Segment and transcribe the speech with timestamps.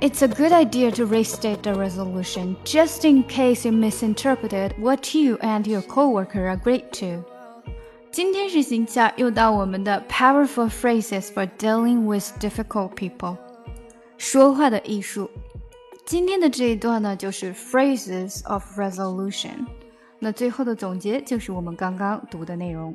[0.00, 5.38] It's a good idea to restate the resolution just in case you misinterpreted what you
[5.38, 7.24] and your coworker agreed to.
[8.10, 13.36] 今天是星期二，又到我们的 powerful phrases for dealing with difficult people，
[14.18, 15.30] 说话的艺术。
[16.04, 19.66] 今天的这一段呢，就是 phrases of resolution。
[20.18, 22.94] 那最后的总结就是我们刚刚读的内容。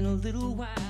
[0.00, 0.89] in a little while.